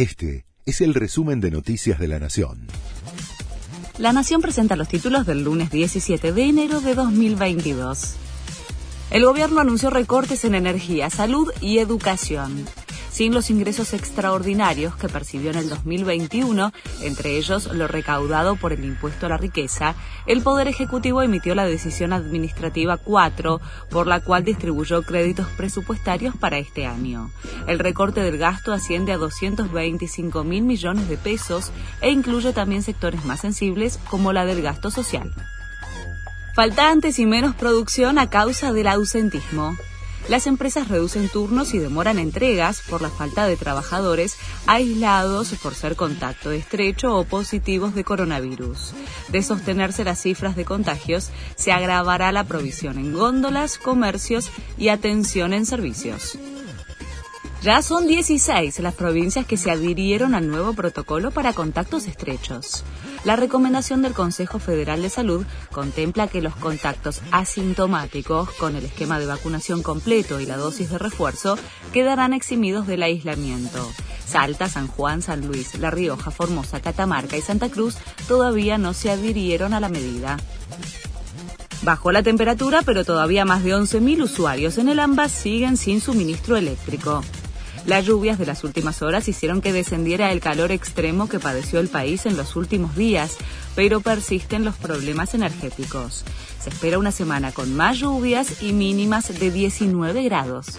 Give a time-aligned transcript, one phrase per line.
[0.00, 2.68] Este es el resumen de Noticias de la Nación.
[3.98, 8.14] La Nación presenta los títulos del lunes 17 de enero de 2022.
[9.10, 12.64] El gobierno anunció recortes en energía, salud y educación
[13.10, 16.72] sin los ingresos extraordinarios que percibió en el 2021,
[17.02, 19.94] entre ellos lo recaudado por el impuesto a la riqueza,
[20.26, 23.60] el Poder Ejecutivo emitió la decisión administrativa 4,
[23.90, 27.30] por la cual distribuyó créditos presupuestarios para este año.
[27.66, 33.24] El recorte del gasto asciende a 225 mil millones de pesos e incluye también sectores
[33.24, 35.32] más sensibles como la del gasto social.
[36.54, 39.76] Faltantes y menos producción a causa del ausentismo.
[40.28, 45.96] Las empresas reducen turnos y demoran entregas por la falta de trabajadores aislados por ser
[45.96, 48.92] contacto estrecho o positivos de coronavirus.
[49.28, 55.52] De sostenerse las cifras de contagios, se agravará la provisión en góndolas, comercios y atención
[55.52, 56.38] en servicios.
[57.62, 62.84] Ya son 16 las provincias que se adhirieron al nuevo protocolo para contactos estrechos.
[63.24, 69.18] La recomendación del Consejo Federal de Salud contempla que los contactos asintomáticos con el esquema
[69.18, 71.58] de vacunación completo y la dosis de refuerzo
[71.92, 73.86] quedarán eximidos del aislamiento.
[74.26, 79.10] Salta, San Juan, San Luis, La Rioja, Formosa, Catamarca y Santa Cruz todavía no se
[79.10, 80.38] adhirieron a la medida.
[81.82, 86.56] Bajó la temperatura, pero todavía más de 11.000 usuarios en el AMBA siguen sin suministro
[86.56, 87.22] eléctrico.
[87.86, 91.88] Las lluvias de las últimas horas hicieron que descendiera el calor extremo que padeció el
[91.88, 93.36] país en los últimos días,
[93.74, 96.24] pero persisten los problemas energéticos.
[96.62, 100.76] Se espera una semana con más lluvias y mínimas de 19 grados.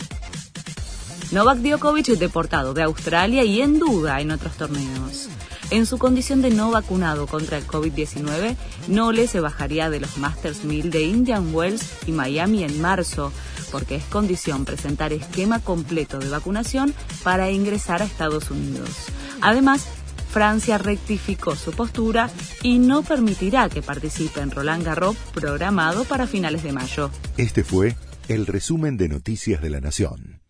[1.31, 5.29] Novak Djokovic deportado de Australia y en duda en otros torneos.
[5.71, 8.57] En su condición de no vacunado contra el COVID-19,
[8.89, 13.31] Nole se bajaría de los Masters 1000 de Indian Wells y Miami en marzo,
[13.71, 19.07] porque es condición presentar esquema completo de vacunación para ingresar a Estados Unidos.
[19.41, 19.87] Además,
[20.31, 22.29] Francia rectificó su postura
[22.63, 27.11] y no permitirá que participe en Roland Garros programado para finales de mayo.
[27.37, 27.95] Este fue
[28.27, 30.40] el resumen de Noticias de la Nación.